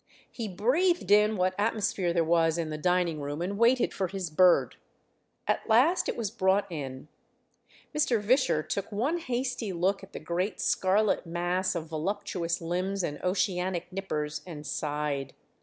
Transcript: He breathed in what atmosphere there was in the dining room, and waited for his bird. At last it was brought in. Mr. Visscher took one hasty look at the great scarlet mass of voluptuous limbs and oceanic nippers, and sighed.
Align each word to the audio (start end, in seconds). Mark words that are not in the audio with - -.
He 0.31 0.47
breathed 0.47 1.11
in 1.11 1.37
what 1.37 1.53
atmosphere 1.59 2.11
there 2.11 2.23
was 2.23 2.57
in 2.57 2.71
the 2.71 2.77
dining 2.79 3.21
room, 3.21 3.39
and 3.39 3.55
waited 3.55 3.93
for 3.93 4.07
his 4.07 4.31
bird. 4.31 4.77
At 5.47 5.69
last 5.69 6.09
it 6.09 6.17
was 6.17 6.31
brought 6.31 6.65
in. 6.71 7.07
Mr. 7.95 8.19
Visscher 8.19 8.67
took 8.67 8.91
one 8.91 9.19
hasty 9.19 9.71
look 9.71 10.01
at 10.01 10.11
the 10.11 10.19
great 10.19 10.59
scarlet 10.59 11.27
mass 11.27 11.75
of 11.75 11.89
voluptuous 11.89 12.61
limbs 12.61 13.03
and 13.03 13.21
oceanic 13.21 13.93
nippers, 13.93 14.41
and 14.47 14.65
sighed. 14.65 15.35